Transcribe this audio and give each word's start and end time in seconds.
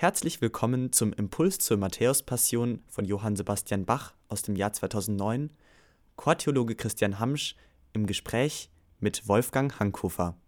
Herzlich 0.00 0.40
willkommen 0.40 0.92
zum 0.94 1.12
Impuls 1.12 1.58
zur 1.58 1.76
Matthäus-Passion 1.76 2.82
von 2.88 3.04
Johann 3.04 3.36
Sebastian 3.36 3.84
Bach 3.84 4.14
aus 4.30 4.40
dem 4.40 4.56
Jahr 4.56 4.72
2009, 4.72 5.50
Chortheologe 6.16 6.74
Christian 6.74 7.18
Hamsch 7.18 7.54
im 7.92 8.06
Gespräch 8.06 8.70
mit 8.98 9.28
Wolfgang 9.28 9.78
Hankhofer. 9.78 10.38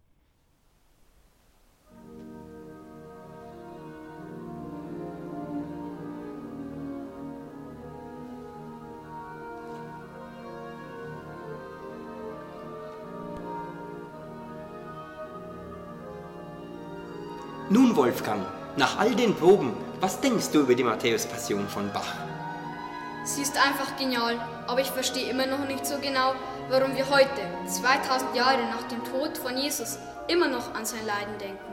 Nun, 17.69 17.95
Wolfgang, 17.96 18.46
nach 18.77 18.98
all 18.98 19.14
den 19.14 19.34
Proben, 19.34 19.75
was 20.00 20.20
denkst 20.20 20.50
du 20.52 20.61
über 20.61 20.75
die 20.75 20.84
Matthäus-Passion 20.84 21.69
von 21.69 21.92
Bach? 21.92 22.15
Sie 23.24 23.42
ist 23.42 23.56
einfach 23.56 23.97
genial, 23.97 24.37
aber 24.66 24.80
ich 24.80 24.91
verstehe 24.91 25.30
immer 25.30 25.47
noch 25.47 25.66
nicht 25.69 25.87
so 25.87 25.97
genau, 25.98 26.34
warum 26.69 26.97
wir 26.97 27.09
heute, 27.09 27.28
2000 27.66 28.34
Jahre 28.34 28.64
nach 28.70 28.83
dem 28.88 29.05
Tod 29.05 29.38
von 29.38 29.56
Jesus, 29.56 29.98
immer 30.27 30.48
noch 30.48 30.74
an 30.74 30.84
sein 30.84 31.06
Leiden 31.06 31.38
denken. 31.38 31.73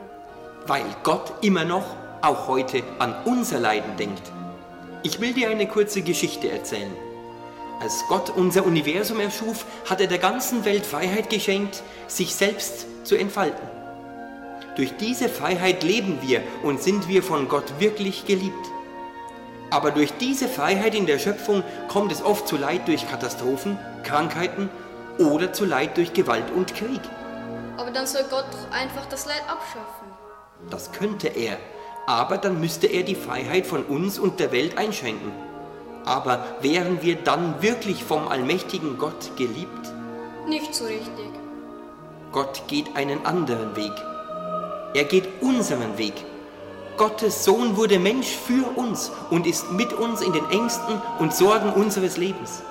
Weil 0.66 0.84
Gott 1.02 1.32
immer 1.40 1.64
noch, 1.64 1.84
auch 2.22 2.46
heute, 2.46 2.82
an 2.98 3.14
unser 3.24 3.58
Leiden 3.58 3.96
denkt. 3.96 4.30
Ich 5.02 5.20
will 5.20 5.32
dir 5.32 5.48
eine 5.48 5.66
kurze 5.66 6.02
Geschichte 6.02 6.50
erzählen. 6.50 6.94
Als 7.80 8.04
Gott 8.08 8.30
unser 8.36 8.66
Universum 8.66 9.18
erschuf, 9.20 9.64
hat 9.88 10.02
er 10.02 10.06
der 10.06 10.18
ganzen 10.18 10.66
Welt 10.66 10.84
Freiheit 10.84 11.30
geschenkt, 11.30 11.82
sich 12.06 12.34
selbst 12.34 12.86
zu 13.04 13.16
entfalten. 13.16 13.79
Durch 14.76 14.96
diese 14.96 15.28
Freiheit 15.28 15.82
leben 15.82 16.18
wir 16.22 16.42
und 16.62 16.82
sind 16.82 17.08
wir 17.08 17.22
von 17.22 17.48
Gott 17.48 17.80
wirklich 17.80 18.24
geliebt. 18.26 18.66
Aber 19.70 19.90
durch 19.90 20.12
diese 20.18 20.48
Freiheit 20.48 20.94
in 20.94 21.06
der 21.06 21.18
Schöpfung 21.18 21.62
kommt 21.88 22.12
es 22.12 22.22
oft 22.22 22.48
zu 22.48 22.56
Leid 22.56 22.88
durch 22.88 23.08
Katastrophen, 23.08 23.78
Krankheiten 24.02 24.68
oder 25.18 25.52
zu 25.52 25.64
Leid 25.64 25.96
durch 25.96 26.12
Gewalt 26.12 26.50
und 26.50 26.74
Krieg. 26.74 27.00
Aber 27.76 27.90
dann 27.90 28.06
soll 28.06 28.24
Gott 28.30 28.46
doch 28.52 28.76
einfach 28.76 29.06
das 29.06 29.26
Leid 29.26 29.42
abschaffen. 29.48 30.08
Das 30.70 30.92
könnte 30.92 31.28
er, 31.28 31.56
aber 32.06 32.36
dann 32.38 32.60
müsste 32.60 32.86
er 32.86 33.02
die 33.02 33.14
Freiheit 33.14 33.66
von 33.66 33.84
uns 33.84 34.18
und 34.18 34.40
der 34.40 34.52
Welt 34.52 34.76
einschränken. 34.78 35.32
Aber 36.04 36.44
wären 36.60 37.02
wir 37.02 37.16
dann 37.16 37.62
wirklich 37.62 38.04
vom 38.04 38.28
allmächtigen 38.28 38.98
Gott 38.98 39.36
geliebt? 39.36 39.92
Nicht 40.48 40.74
so 40.74 40.84
richtig. 40.84 41.30
Gott 42.32 42.62
geht 42.68 42.96
einen 42.96 43.24
anderen 43.26 43.76
Weg. 43.76 43.92
Er 44.92 45.04
geht 45.04 45.28
unseren 45.40 45.98
Weg. 45.98 46.14
Gottes 46.96 47.44
Sohn 47.44 47.76
wurde 47.76 47.98
Mensch 48.00 48.28
für 48.28 48.66
uns 48.76 49.12
und 49.30 49.46
ist 49.46 49.70
mit 49.70 49.92
uns 49.92 50.20
in 50.20 50.32
den 50.32 50.50
Ängsten 50.50 51.00
und 51.20 51.32
Sorgen 51.32 51.72
unseres 51.72 52.16
Lebens. 52.16 52.62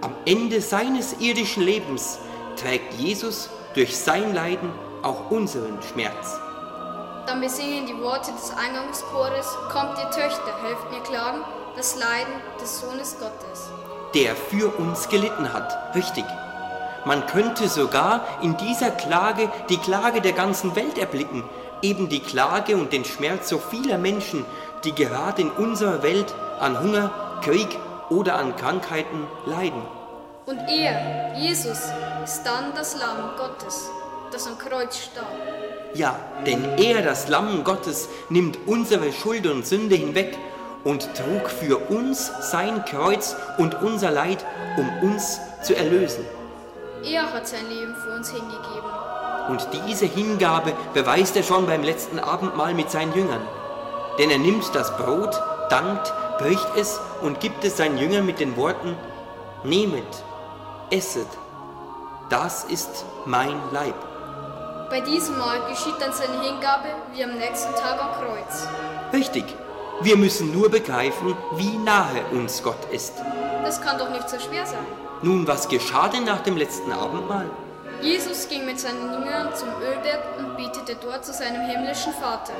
Am 0.00 0.14
Ende 0.24 0.60
seines 0.62 1.20
irdischen 1.20 1.62
Lebens 1.62 2.18
trägt 2.56 2.94
Jesus 2.94 3.50
durch 3.74 3.96
sein 3.96 4.34
Leiden 4.34 4.70
auch 5.02 5.30
unseren 5.30 5.78
Schmerz. 5.82 6.40
Dann 7.26 7.40
besingen 7.40 7.86
die 7.86 8.00
Worte 8.00 8.32
des 8.32 8.50
Eingangschores, 8.50 9.46
kommt 9.70 9.98
ihr 9.98 10.10
Töchter, 10.10 10.62
helft 10.62 10.90
mir 10.90 11.00
klagen, 11.00 11.40
das 11.76 11.98
Leiden 11.98 12.34
des 12.60 12.80
Sohnes 12.80 13.16
Gottes. 13.18 13.68
Der 14.14 14.34
für 14.34 14.68
uns 14.78 15.08
gelitten 15.08 15.52
hat, 15.52 15.94
richtig. 15.94 16.24
Man 17.04 17.26
könnte 17.26 17.68
sogar 17.68 18.26
in 18.40 18.56
dieser 18.56 18.90
Klage 18.90 19.50
die 19.68 19.76
Klage 19.76 20.20
der 20.22 20.32
ganzen 20.32 20.74
Welt 20.74 20.98
erblicken, 20.98 21.44
eben 21.82 22.08
die 22.08 22.20
Klage 22.20 22.76
und 22.76 22.92
den 22.92 23.04
Schmerz 23.04 23.48
so 23.48 23.58
vieler 23.58 23.98
Menschen, 23.98 24.46
die 24.84 24.94
gerade 24.94 25.42
in 25.42 25.50
unserer 25.50 26.02
Welt 26.02 26.34
an 26.60 26.80
Hunger, 26.80 27.10
Krieg 27.42 27.68
oder 28.08 28.36
an 28.36 28.56
Krankheiten 28.56 29.26
leiden. 29.44 29.82
Und 30.46 30.58
er, 30.68 31.34
Jesus, 31.38 31.78
ist 32.22 32.42
dann 32.44 32.74
das 32.74 32.98
Lamm 32.98 33.36
Gottes, 33.36 33.90
das 34.30 34.46
am 34.46 34.58
Kreuz 34.58 34.96
starb. 34.98 35.26
Ja, 35.94 36.16
denn 36.46 36.78
er, 36.78 37.02
das 37.02 37.28
Lamm 37.28 37.64
Gottes, 37.64 38.08
nimmt 38.28 38.58
unsere 38.66 39.12
Schuld 39.12 39.46
und 39.46 39.66
Sünde 39.66 39.94
hinweg 39.94 40.38
und 40.84 41.08
trug 41.14 41.50
für 41.50 41.78
uns 41.90 42.30
sein 42.50 42.84
Kreuz 42.84 43.36
und 43.58 43.80
unser 43.82 44.10
Leid, 44.10 44.44
um 44.76 45.10
uns 45.10 45.38
zu 45.62 45.74
erlösen. 45.74 46.24
Er 47.04 47.32
hat 47.32 47.46
sein 47.46 47.68
Leben 47.68 47.94
für 47.94 48.14
uns 48.14 48.30
hingegeben. 48.30 48.90
Und 49.48 49.68
diese 49.86 50.06
Hingabe 50.06 50.72
beweist 50.94 51.36
er 51.36 51.42
schon 51.42 51.66
beim 51.66 51.82
letzten 51.82 52.18
Abendmahl 52.18 52.72
mit 52.72 52.90
seinen 52.90 53.14
Jüngern. 53.14 53.46
Denn 54.18 54.30
er 54.30 54.38
nimmt 54.38 54.74
das 54.74 54.96
Brot, 54.96 55.38
dankt, 55.68 56.12
bricht 56.38 56.66
es 56.76 57.00
und 57.20 57.40
gibt 57.40 57.64
es 57.64 57.76
seinen 57.76 57.98
Jüngern 57.98 58.24
mit 58.24 58.40
den 58.40 58.56
Worten, 58.56 58.96
Nehmet, 59.64 60.24
esset, 60.90 61.26
das 62.28 62.64
ist 62.64 63.04
mein 63.24 63.60
Leib. 63.72 63.94
Bei 64.90 65.00
diesem 65.00 65.38
Mal 65.38 65.60
geschieht 65.68 65.94
dann 66.00 66.12
seine 66.12 66.40
Hingabe 66.42 66.88
wie 67.12 67.24
am 67.24 67.36
nächsten 67.38 67.74
Tag 67.74 68.00
am 68.02 68.12
Kreuz. 68.12 68.68
Richtig, 69.12 69.44
wir 70.00 70.16
müssen 70.16 70.52
nur 70.52 70.70
begreifen, 70.70 71.36
wie 71.56 71.76
nahe 71.78 72.24
uns 72.32 72.62
Gott 72.62 72.84
ist. 72.90 73.14
Das 73.62 73.80
kann 73.80 73.98
doch 73.98 74.10
nicht 74.10 74.28
so 74.28 74.38
schwer 74.38 74.66
sein. 74.66 74.86
Nun, 75.24 75.46
was 75.46 75.66
geschah 75.68 76.08
denn 76.08 76.24
nach 76.24 76.42
dem 76.42 76.58
letzten 76.58 76.92
Abendmahl? 76.92 77.48
Jesus 78.02 78.46
ging 78.46 78.66
mit 78.66 78.78
seinen 78.78 79.10
Jüngern 79.10 79.48
zum 79.54 79.70
Ölberg 79.80 80.22
und 80.36 80.54
betete 80.58 80.98
dort 81.00 81.24
zu 81.24 81.32
seinem 81.32 81.62
himmlischen 81.62 82.12
Vater. 82.12 82.52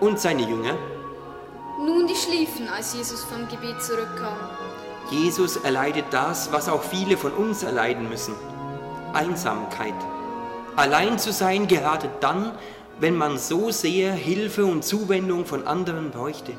Und 0.00 0.20
seine 0.20 0.42
Jünger? 0.42 0.74
Nun, 1.78 2.06
die 2.06 2.14
schliefen, 2.14 2.68
als 2.68 2.92
Jesus 2.92 3.24
vom 3.24 3.48
Gebet 3.48 3.82
zurückkam. 3.82 4.36
Jesus 5.10 5.56
erleidet 5.56 6.04
das, 6.10 6.52
was 6.52 6.68
auch 6.68 6.82
viele 6.82 7.16
von 7.16 7.32
uns 7.32 7.62
erleiden 7.62 8.10
müssen. 8.10 8.34
Einsamkeit. 9.14 9.94
Allein 10.76 11.18
zu 11.18 11.32
sein 11.32 11.66
gerade 11.66 12.10
dann, 12.20 12.52
wenn 13.00 13.16
man 13.16 13.38
so 13.38 13.70
sehr 13.70 14.12
Hilfe 14.12 14.66
und 14.66 14.84
Zuwendung 14.84 15.46
von 15.46 15.66
anderen 15.66 16.10
bräuchte. 16.10 16.52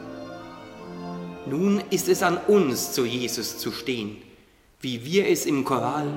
Nun 1.46 1.84
ist 1.92 2.08
es 2.08 2.24
an 2.24 2.40
uns, 2.48 2.92
zu 2.94 3.06
Jesus 3.06 3.60
zu 3.60 3.72
stehen 3.72 4.24
wie 4.80 5.04
wir 5.04 5.28
es 5.28 5.48
im 5.48 5.66
Choral 5.66 6.08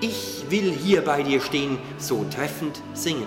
Ich 0.00 0.44
will 0.48 0.72
hier 0.72 1.02
bei 1.02 1.22
dir 1.22 1.40
stehen 1.40 1.78
so 1.98 2.24
treffend 2.34 2.80
singen. 2.94 3.26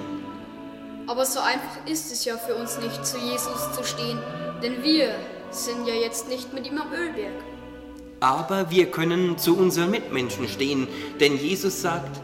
Aber 1.08 1.24
so 1.24 1.40
einfach 1.40 1.86
ist 1.86 2.12
es 2.12 2.26
ja 2.26 2.36
für 2.36 2.56
uns 2.56 2.80
nicht, 2.80 3.06
zu 3.06 3.20
Jesus 3.20 3.74
zu 3.74 3.84
stehen, 3.84 4.18
denn 4.64 4.82
wir 4.82 5.16
sind 5.52 5.88
ja 5.88 5.94
jetzt 5.94 6.28
nicht 6.30 6.52
mit 6.52 6.66
ihm 6.66 6.80
am 6.80 6.92
Ölberg. 6.92 7.36
Aber 8.20 8.72
wir 8.72 8.90
können 8.90 9.38
zu 9.38 9.56
unseren 9.56 9.92
Mitmenschen 9.92 10.48
stehen, 10.48 10.88
denn 11.20 11.38
Jesus 11.38 11.82
sagt, 11.82 12.20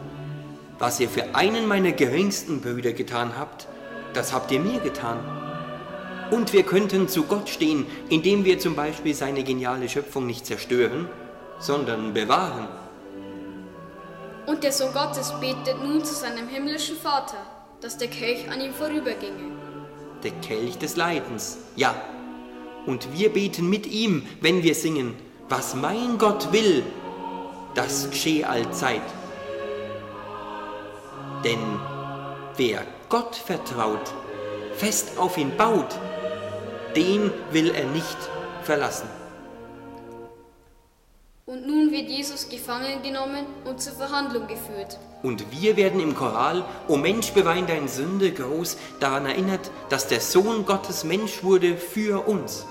was 0.80 0.98
ihr 0.98 1.08
für 1.08 1.36
einen 1.36 1.68
meiner 1.68 1.92
geringsten 1.92 2.60
Brüder 2.60 2.92
getan 2.92 3.38
habt, 3.38 3.68
das 4.14 4.32
habt 4.32 4.50
ihr 4.50 4.58
mir 4.58 4.80
getan. 4.80 5.20
Und 6.32 6.52
wir 6.52 6.64
könnten 6.64 7.06
zu 7.06 7.22
Gott 7.22 7.48
stehen, 7.48 7.86
indem 8.08 8.44
wir 8.44 8.58
zum 8.58 8.74
Beispiel 8.74 9.14
seine 9.14 9.44
geniale 9.44 9.88
Schöpfung 9.88 10.26
nicht 10.26 10.44
zerstören, 10.44 11.08
sondern 11.62 12.12
bewahren. 12.12 12.68
Und 14.46 14.64
der 14.64 14.72
Sohn 14.72 14.92
Gottes 14.92 15.32
betet 15.40 15.80
nun 15.82 16.04
zu 16.04 16.14
seinem 16.14 16.48
himmlischen 16.48 16.96
Vater, 16.96 17.38
dass 17.80 17.96
der 17.96 18.08
Kelch 18.08 18.50
an 18.50 18.60
ihm 18.60 18.74
vorüberginge. 18.74 19.52
Der 20.24 20.32
Kelch 20.32 20.76
des 20.78 20.96
Leidens, 20.96 21.58
ja. 21.76 21.94
Und 22.84 23.16
wir 23.16 23.32
beten 23.32 23.70
mit 23.70 23.86
ihm, 23.86 24.26
wenn 24.40 24.64
wir 24.64 24.74
singen, 24.74 25.14
was 25.48 25.76
mein 25.76 26.18
Gott 26.18 26.52
will, 26.52 26.82
das 27.76 28.10
geschehe 28.10 28.48
allzeit. 28.48 29.02
Denn 31.44 31.60
wer 32.56 32.84
Gott 33.08 33.36
vertraut, 33.36 34.12
fest 34.74 35.16
auf 35.16 35.38
ihn 35.38 35.56
baut, 35.56 35.94
den 36.96 37.32
will 37.52 37.70
er 37.70 37.86
nicht 37.86 38.18
verlassen. 38.62 39.21
Und 41.52 41.66
nun 41.66 41.92
wird 41.92 42.08
Jesus 42.08 42.48
gefangen 42.48 43.02
genommen 43.02 43.44
und 43.66 43.78
zur 43.78 43.92
Verhandlung 43.92 44.46
geführt. 44.46 44.98
Und 45.22 45.44
wir 45.52 45.76
werden 45.76 46.00
im 46.00 46.16
Choral, 46.16 46.64
O 46.88 46.96
Mensch, 46.96 47.32
bewein 47.32 47.66
dein 47.66 47.88
Sünde 47.88 48.32
groß, 48.32 48.78
daran 49.00 49.26
erinnert, 49.26 49.70
dass 49.90 50.08
der 50.08 50.22
Sohn 50.22 50.64
Gottes 50.64 51.04
Mensch 51.04 51.44
wurde 51.44 51.76
für 51.76 52.26
uns. 52.26 52.64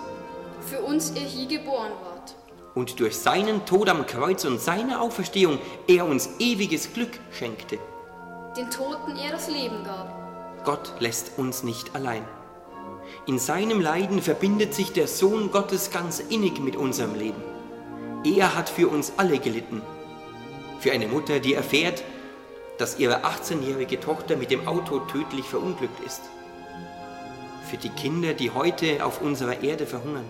Für 0.61 0.81
uns 0.81 1.11
er 1.11 1.21
hier 1.21 1.59
geboren 1.59 1.91
ward. 2.03 2.35
Und 2.73 2.99
durch 2.99 3.17
seinen 3.17 3.67
Tod 3.67 3.87
am 3.87 4.07
Kreuz 4.07 4.45
und 4.45 4.59
seine 4.59 4.99
Auferstehung 4.99 5.59
er 5.87 6.07
uns 6.07 6.31
ewiges 6.39 6.91
Glück 6.91 7.19
schenkte. 7.31 7.77
Den 8.57 8.71
Toten 8.71 9.15
er 9.15 9.33
das 9.33 9.47
Leben 9.47 9.83
gab. 9.83 10.65
Gott 10.65 10.93
lässt 10.99 11.37
uns 11.37 11.61
nicht 11.61 11.93
allein. 11.93 12.27
In 13.27 13.37
seinem 13.37 13.79
Leiden 13.79 14.23
verbindet 14.23 14.73
sich 14.73 14.91
der 14.91 15.07
Sohn 15.07 15.51
Gottes 15.51 15.91
ganz 15.91 16.19
innig 16.19 16.59
mit 16.59 16.75
unserem 16.75 17.13
Leben. 17.13 17.50
Er 18.23 18.56
hat 18.56 18.69
für 18.69 18.88
uns 18.88 19.13
alle 19.18 19.39
gelitten. 19.39 19.81
Für 20.79 20.91
eine 20.91 21.07
Mutter, 21.07 21.39
die 21.39 21.53
erfährt, 21.53 22.03
dass 22.77 23.00
ihre 23.00 23.23
18-jährige 23.25 24.00
Tochter 24.00 24.35
mit 24.38 24.51
dem 24.51 24.68
Auto 24.68 25.00
tödlich 25.00 25.45
verunglückt 25.45 26.00
ist. 26.06 26.21
für 27.69 27.77
die 27.77 27.89
Kinder, 27.89 28.33
die 28.33 28.51
heute 28.51 29.06
auf 29.06 29.21
unserer 29.21 29.63
Erde 29.63 29.85
verhungern, 29.88 30.25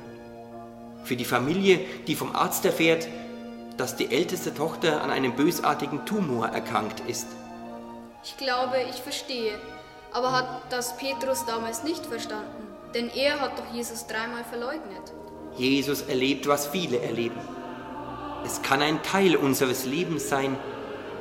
für 1.04 1.16
die 1.16 1.26
Familie, 1.26 1.80
die 2.06 2.16
vom 2.16 2.36
Arzt 2.36 2.66
erfährt, 2.66 3.08
dass 3.78 3.96
die 3.96 4.12
älteste 4.12 4.54
Tochter 4.54 5.02
an 5.02 5.10
einem 5.10 5.36
bösartigen 5.36 6.06
Tumor 6.06 6.50
erkrankt 6.50 7.00
ist. 7.08 7.26
Ich 8.24 8.38
glaube, 8.38 8.78
ich 8.92 8.98
verstehe. 8.98 9.60
Aber 10.14 10.32
hat 10.34 10.62
das 10.70 10.96
Petrus 10.98 11.46
damals 11.48 11.84
nicht 11.84 12.06
verstanden? 12.06 12.68
Denn 12.94 13.10
er 13.10 13.40
hat 13.42 13.58
doch 13.58 13.74
Jesus 13.74 14.06
dreimal 14.06 14.44
verleugnet. 14.44 15.12
Jesus 15.58 16.04
erlebt, 16.04 16.48
was 16.48 16.68
viele 16.68 17.00
erleben. 17.00 17.40
Es 18.46 18.62
kann 18.62 18.82
ein 18.82 19.04
Teil 19.04 19.36
unseres 19.36 19.86
Lebens 19.86 20.30
sein, 20.30 20.58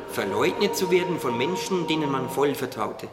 verleugnet 0.08 0.76
zu 0.76 0.90
werden 0.90 1.18
von 1.18 1.36
Menschen, 1.36 1.86
denen 1.86 2.10
man 2.10 2.28
voll 2.28 2.54
vertraute. 2.54 3.08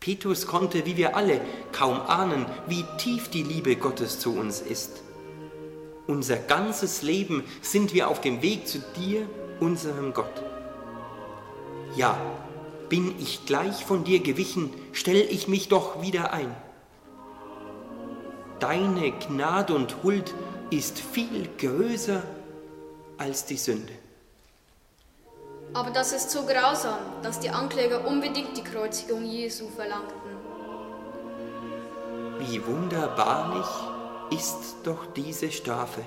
Petrus 0.00 0.46
konnte, 0.46 0.84
wie 0.84 0.96
wir 0.96 1.16
alle, 1.16 1.40
kaum 1.70 2.00
ahnen, 2.00 2.46
wie 2.66 2.84
tief 2.98 3.28
die 3.28 3.42
Liebe 3.42 3.76
Gottes 3.76 4.18
zu 4.18 4.36
uns 4.36 4.60
ist. 4.60 5.02
Unser 6.08 6.36
ganzes 6.36 7.02
Leben 7.02 7.44
sind 7.60 7.94
wir 7.94 8.08
auf 8.08 8.20
dem 8.20 8.42
Weg 8.42 8.66
zu 8.66 8.78
dir, 8.96 9.28
unserem 9.60 10.12
Gott. 10.12 10.42
Ja, 11.94 12.18
bin 12.88 13.14
ich 13.20 13.46
gleich 13.46 13.84
von 13.84 14.02
dir 14.02 14.20
gewichen, 14.20 14.70
stell 14.92 15.20
ich 15.30 15.46
mich 15.46 15.68
doch 15.68 16.02
wieder 16.02 16.32
ein. 16.32 16.54
Deine 18.58 19.12
Gnade 19.12 19.74
und 19.74 20.02
Huld 20.02 20.34
ist 20.70 20.98
viel 20.98 21.48
größer 21.58 22.22
als 23.22 23.44
die 23.44 23.56
Sünde. 23.56 23.92
Aber 25.74 25.90
das 25.90 26.12
ist 26.12 26.30
so 26.30 26.44
grausam, 26.44 26.98
dass 27.22 27.40
die 27.40 27.48
Ankläger 27.48 28.06
unbedingt 28.06 28.56
die 28.56 28.64
Kreuzigung 28.64 29.24
Jesu 29.24 29.68
verlangten. 29.68 30.20
Wie 32.40 32.66
wunderbarlich 32.66 33.70
ist 34.38 34.76
doch 34.84 35.06
diese 35.14 35.50
Strafe. 35.50 36.02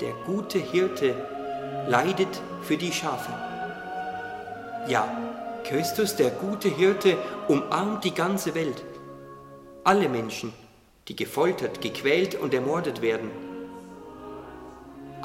Der 0.00 0.12
gute 0.26 0.58
Hirte 0.58 1.14
leidet 1.86 2.40
für 2.62 2.76
die 2.76 2.92
Schafe. 2.92 3.32
Ja, 4.88 5.06
Christus, 5.64 6.16
der 6.16 6.30
gute 6.30 6.68
Hirte, 6.68 7.16
umarmt 7.48 8.04
die 8.04 8.14
ganze 8.14 8.54
Welt. 8.54 8.82
Alle 9.84 10.08
Menschen, 10.08 10.52
die 11.08 11.16
gefoltert, 11.16 11.80
gequält 11.80 12.34
und 12.34 12.54
ermordet 12.54 13.02
werden. 13.02 13.30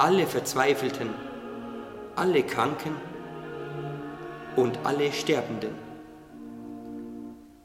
Alle 0.00 0.26
Verzweifelten, 0.26 1.10
alle 2.16 2.42
Kranken 2.42 2.96
und 4.56 4.78
alle 4.82 5.12
Sterbenden. 5.12 5.74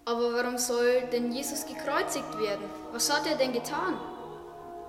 Aber 0.03 0.33
warum 0.33 0.57
soll 0.57 1.03
denn 1.13 1.31
Jesus 1.31 1.65
gekreuzigt 1.65 2.37
werden? 2.37 2.65
Was 2.91 3.09
hat 3.09 3.25
er 3.25 3.37
denn 3.37 3.53
getan? 3.53 3.93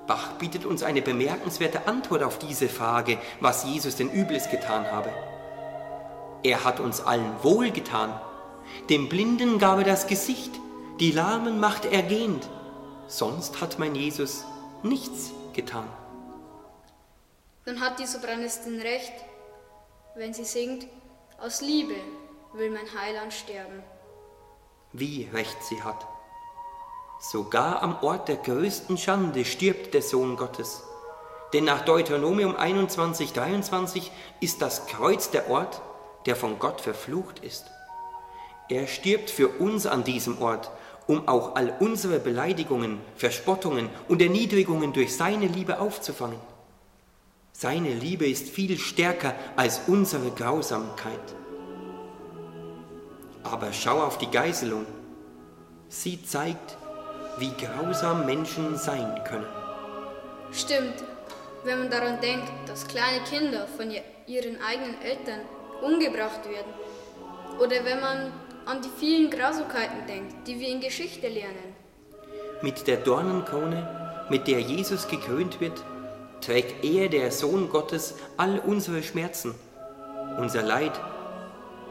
Bach 0.09 0.33
bietet 0.41 0.67
uns 0.67 0.83
eine 0.83 1.03
bemerkenswerte 1.03 1.87
Antwort 1.87 2.25
auf 2.25 2.41
diese 2.41 2.69
Frage, 2.69 3.17
was 3.39 3.63
Jesus 3.63 3.95
denn 3.95 4.11
Übles 4.11 4.51
getan 4.51 4.91
habe. 4.91 5.11
Er 6.43 6.65
hat 6.65 6.81
uns 6.81 7.01
allen 7.01 7.33
wohlgetan. 7.45 8.13
Dem 8.91 9.09
Blinden 9.09 9.61
gab 9.61 9.79
er 9.79 9.85
das 9.85 10.09
Gesicht, 10.09 10.51
die 10.99 11.13
Lahmen 11.13 11.61
machte 11.61 11.93
er 11.93 12.03
gehend. 12.03 12.49
Sonst 13.07 13.61
hat 13.61 13.79
mein 13.79 13.95
Jesus 13.95 14.45
nichts 14.83 15.31
getan. 15.53 15.87
Dann 17.67 17.81
hat 17.81 17.99
die 17.99 18.07
Sopranistin 18.07 18.81
recht, 18.81 19.13
wenn 20.15 20.33
sie 20.33 20.45
singt, 20.45 20.87
aus 21.41 21.61
Liebe 21.61 21.97
will 22.53 22.71
mein 22.71 22.87
Heiland 22.99 23.33
sterben. 23.33 23.83
Wie 24.93 25.29
recht 25.33 25.57
sie 25.65 25.83
hat. 25.83 26.07
Sogar 27.19 27.83
am 27.83 27.99
Ort 28.03 28.29
der 28.29 28.37
größten 28.37 28.97
Schande 28.97 29.45
stirbt 29.45 29.95
der 29.95 30.03
Sohn 30.03 30.37
Gottes. 30.37 30.85
Denn 31.53 31.65
nach 31.65 31.85
Deuteronomium 31.85 32.55
21, 32.55 33.33
23 33.33 34.13
ist 34.41 34.63
das 34.63 34.87
Kreuz 34.87 35.31
der 35.31 35.51
Ort, 35.51 35.83
der 36.27 36.37
von 36.37 36.61
Gott 36.61 36.81
verflucht 36.81 37.41
ist. 37.41 37.67
Er 38.69 38.87
stirbt 38.87 39.29
für 39.29 39.49
uns 39.49 39.87
an 39.87 40.05
diesem 40.05 40.41
Ort, 40.41 40.71
um 41.09 41.27
auch 41.27 41.57
all 41.57 41.75
unsere 41.81 42.21
Beleidigungen, 42.21 43.01
Verspottungen 43.17 43.91
und 44.07 44.23
Erniedrigungen 44.23 44.93
durch 44.93 45.17
seine 45.17 45.47
Liebe 45.47 45.81
aufzufangen. 45.81 46.39
Seine 47.59 47.95
Liebe 47.95 48.29
ist 48.29 48.51
viel 48.51 48.77
stärker 48.77 49.35
als 49.57 49.81
unsere 49.87 50.31
Grausamkeit. 50.31 51.35
Aber 53.45 53.73
schau 53.73 54.03
auf 54.03 54.19
die 54.19 54.31
Geißelung. 54.31 54.85
Sie 55.89 56.23
zeigt, 56.23 56.77
wie 57.39 57.53
grausam 57.57 58.27
Menschen 58.27 58.77
sein 58.77 59.23
können. 59.25 59.47
Stimmt, 60.53 61.03
wenn 61.65 61.79
man 61.79 61.91
daran 61.91 62.21
denkt, 62.21 62.53
dass 62.67 62.87
kleine 62.87 63.25
Kinder 63.25 63.67
von 63.79 63.91
ihren 64.27 64.61
eigenen 64.61 65.01
Eltern 65.01 65.41
umgebracht 65.81 66.47
werden. 66.47 66.75
Oder 67.59 67.87
wenn 67.87 68.01
man 68.03 68.33
an 68.67 68.83
die 68.83 69.01
vielen 69.01 69.31
Grausamkeiten 69.31 70.07
denkt, 70.07 70.47
die 70.47 70.61
wir 70.61 70.69
in 70.69 70.81
Geschichte 70.83 71.29
lernen. 71.29 71.75
Mit 72.61 72.87
der 72.87 72.99
Dornenkrone, 72.99 74.27
mit 74.29 74.47
der 74.47 74.61
Jesus 74.61 75.09
gekrönt 75.09 75.59
wird, 75.59 75.83
trägt 76.41 76.85
er, 76.85 77.09
der 77.09 77.31
Sohn 77.33 77.69
Gottes, 77.69 78.15
all 78.37 78.59
unsere 78.59 79.03
Schmerzen, 79.03 79.55
unser 80.39 80.63
Leid, 80.63 80.93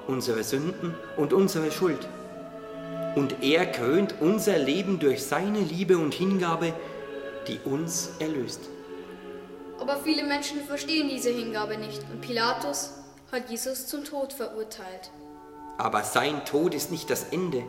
unsere 0.07 0.43
Sünden 0.43 0.95
und 1.17 1.33
unsere 1.33 1.71
Schuld. 1.71 2.07
Und 3.15 3.43
er 3.43 3.65
krönt 3.65 4.15
unser 4.19 4.57
Leben 4.57 4.99
durch 4.99 5.23
seine 5.23 5.59
Liebe 5.59 5.97
und 5.97 6.13
Hingabe, 6.13 6.73
die 7.47 7.59
uns 7.63 8.11
erlöst. 8.19 8.61
Aber 9.79 9.97
viele 9.97 10.23
Menschen 10.23 10.61
verstehen 10.61 11.09
diese 11.09 11.29
Hingabe 11.29 11.77
nicht 11.77 12.01
und 12.11 12.21
Pilatus 12.21 12.91
hat 13.31 13.49
Jesus 13.49 13.87
zum 13.87 14.03
Tod 14.03 14.33
verurteilt. 14.33 15.11
Aber 15.77 16.03
sein 16.03 16.45
Tod 16.45 16.73
ist 16.73 16.91
nicht 16.91 17.09
das 17.09 17.25
Ende, 17.31 17.63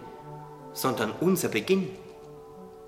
sondern 0.73 1.13
unser 1.21 1.49
Beginn. 1.49 1.91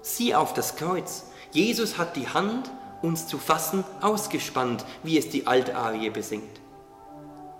Sieh 0.00 0.34
auf 0.34 0.54
das 0.54 0.76
Kreuz. 0.76 1.24
Jesus 1.50 1.98
hat 1.98 2.16
die 2.16 2.28
Hand, 2.28 2.70
uns 3.02 3.26
zu 3.26 3.38
fassen, 3.38 3.84
ausgespannt, 4.00 4.84
wie 5.02 5.18
es 5.18 5.28
die 5.28 5.46
Altarie 5.46 6.10
besingt. 6.10 6.60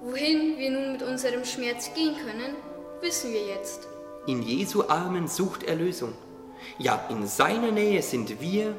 Wohin 0.00 0.58
wir 0.58 0.70
nun 0.70 0.92
mit 0.92 1.02
unserem 1.02 1.44
Schmerz 1.44 1.92
gehen 1.94 2.14
können, 2.16 2.54
wissen 3.00 3.32
wir 3.32 3.46
jetzt. 3.46 3.88
In 4.26 4.42
Jesu 4.42 4.84
Armen 4.88 5.26
sucht 5.26 5.64
Erlösung. 5.64 6.12
Ja, 6.78 7.04
in 7.08 7.26
seiner 7.26 7.70
Nähe 7.70 8.02
sind 8.02 8.40
wir 8.40 8.74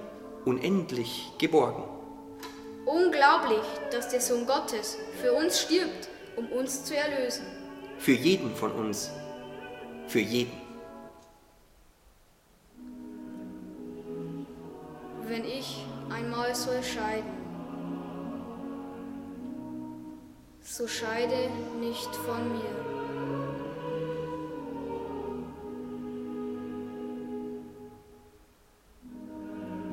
unendlich 0.46 1.32
geborgen. 1.38 1.84
Unglaublich, 2.86 3.64
dass 3.92 4.10
der 4.10 4.22
Sohn 4.22 4.46
Gottes 4.46 4.98
für 5.22 5.34
uns 5.34 5.62
stirbt, 5.62 6.08
um 6.36 6.48
uns 6.48 6.86
zu 6.86 6.96
erlösen. 6.96 7.46
Für 7.98 8.14
jeden 8.14 8.56
von 8.56 8.72
uns. 8.72 9.12
Für 10.08 10.20
jeden. 10.20 10.54
Wenn 15.28 15.46
ich 15.46 15.86
einmal 16.20 16.54
soll 16.54 16.84
scheiden, 16.84 17.32
so 20.62 20.88
scheide 20.88 21.50
nicht 21.80 22.14
von 22.16 22.52
mir. 22.52 22.76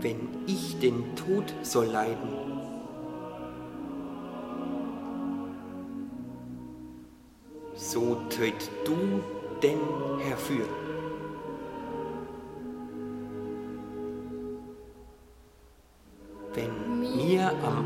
Wenn 0.00 0.28
ich 0.46 0.78
den 0.78 1.16
Tod 1.16 1.52
soll 1.62 1.86
leiden, 1.86 2.60
so 7.74 8.16
tritt 8.30 8.70
du 8.84 9.22
denn 9.62 9.80
herfür. 10.20 10.66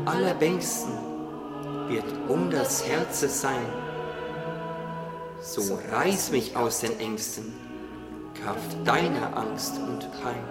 Am 0.01 0.07
allerbängsten 0.07 0.93
wird 1.87 2.05
um 2.27 2.49
das 2.49 2.87
Herze 2.87 3.27
sein, 3.27 3.65
so 5.41 5.77
reiß 5.91 6.31
mich 6.31 6.55
aus 6.55 6.79
den 6.79 6.99
Ängsten, 6.99 7.53
Kraft 8.41 8.75
deiner 8.85 9.35
Angst 9.35 9.73
und 9.77 9.99
Pein. 10.21 10.43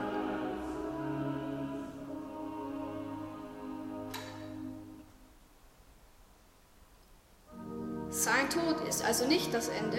Sein 8.11 8.51
Tod 8.51 8.87
ist 8.89 9.05
also 9.05 9.27
nicht 9.27 9.55
das 9.55 9.69
Ende? 9.69 9.99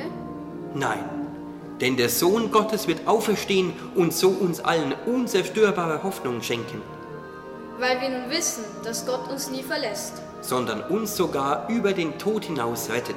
Nein, 0.76 1.04
denn 1.80 1.98
der 1.98 2.10
Sohn 2.10 2.52
Gottes 2.52 2.88
wird 2.88 3.08
auferstehen 3.08 3.74
und 3.96 4.14
so 4.14 4.30
uns 4.30 4.60
allen 4.60 4.94
unzerstörbare 5.06 6.04
Hoffnung 6.04 6.42
schenken, 6.42 6.82
Weil 7.82 8.00
wir 8.00 8.10
nun 8.10 8.30
wissen, 8.30 8.64
dass 8.86 9.06
Gott 9.08 9.28
uns 9.30 9.50
nie 9.50 9.64
verlässt. 9.64 10.14
sondern 10.42 10.82
uns 10.84 11.16
sogar 11.16 11.68
über 11.68 11.94
den 11.94 12.18
Tod 12.20 12.46
hinaus 12.46 12.90
rettet. 12.90 13.16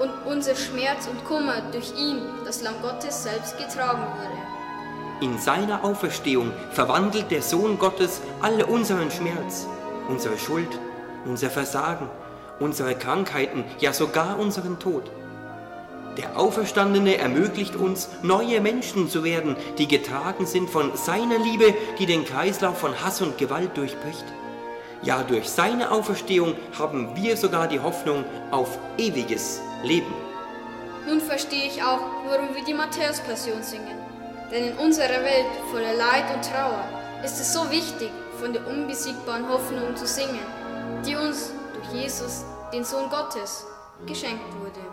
und 0.00 0.10
unser 0.26 0.54
Schmerz 0.54 1.06
und 1.10 1.24
Kummer 1.24 1.62
durch 1.72 1.92
ihn, 1.96 2.18
das 2.44 2.62
Lamm 2.62 2.74
Gottes, 2.82 3.22
selbst 3.22 3.56
getragen 3.56 4.02
wurde. 4.18 4.38
In 5.24 5.38
seiner 5.38 5.82
Auferstehung 5.84 6.52
verwandelt 6.70 7.30
der 7.30 7.40
Sohn 7.42 7.78
Gottes 7.78 8.20
alle 8.42 8.66
unseren 8.66 9.10
Schmerz, 9.10 9.66
unsere 10.08 10.36
Schuld, 10.36 10.68
unser 11.24 11.48
Versagen, 11.48 12.10
unsere 12.60 12.94
Krankheiten, 12.94 13.64
ja 13.78 13.92
sogar 13.94 14.38
unseren 14.38 14.78
Tod. 14.78 15.04
Der 16.16 16.38
Auferstandene 16.38 17.18
ermöglicht 17.18 17.76
uns, 17.76 18.08
neue 18.22 18.62
Menschen 18.62 19.10
zu 19.10 19.22
werden, 19.22 19.54
die 19.76 19.86
getragen 19.86 20.46
sind 20.46 20.70
von 20.70 20.96
seiner 20.96 21.38
Liebe, 21.38 21.74
die 21.98 22.06
den 22.06 22.24
Kreislauf 22.24 22.78
von 22.78 23.04
Hass 23.04 23.20
und 23.20 23.36
Gewalt 23.36 23.76
durchbricht. 23.76 24.24
Ja, 25.02 25.22
durch 25.22 25.50
seine 25.50 25.90
Auferstehung 25.90 26.54
haben 26.78 27.14
wir 27.14 27.36
sogar 27.36 27.68
die 27.68 27.80
Hoffnung 27.80 28.24
auf 28.50 28.78
ewiges 28.96 29.60
Leben. 29.82 30.14
Nun 31.06 31.20
verstehe 31.20 31.66
ich 31.66 31.82
auch, 31.82 32.00
warum 32.26 32.54
wir 32.54 32.64
die 32.64 32.74
Matthäus-Passion 32.74 33.62
singen. 33.62 33.98
Denn 34.50 34.68
in 34.68 34.78
unserer 34.78 35.22
Welt 35.22 35.46
voller 35.70 35.94
Leid 35.94 36.34
und 36.34 36.44
Trauer 36.44 36.84
ist 37.22 37.38
es 37.38 37.52
so 37.52 37.70
wichtig, 37.70 38.10
von 38.40 38.52
der 38.52 38.66
unbesiegbaren 38.66 39.48
Hoffnung 39.48 39.94
zu 39.96 40.06
singen, 40.06 40.46
die 41.06 41.16
uns 41.16 41.52
durch 41.74 42.02
Jesus, 42.02 42.44
den 42.72 42.84
Sohn 42.84 43.10
Gottes, 43.10 43.66
geschenkt 44.06 44.44
wurde. 44.60 44.85